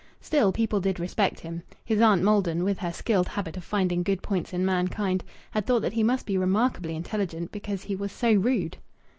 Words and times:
Still, 0.19 0.51
people 0.51 0.79
did 0.81 0.99
respect 0.99 1.41
him. 1.41 1.61
His 1.85 2.01
aunt 2.01 2.23
Maldon, 2.23 2.63
with 2.63 2.79
her 2.79 2.91
skilled 2.91 3.27
habit 3.27 3.55
of 3.55 3.63
finding 3.63 4.01
good 4.01 4.23
points 4.23 4.51
in 4.51 4.65
mankind, 4.65 5.23
had 5.51 5.67
thought 5.67 5.83
that 5.83 5.93
he 5.93 6.01
must 6.01 6.25
be 6.25 6.39
remarkably 6.39 6.95
intelligent 6.95 7.51
because 7.51 7.83
he 7.83 7.95
was 7.95 8.11
so 8.11 8.33
rude. 8.33 8.77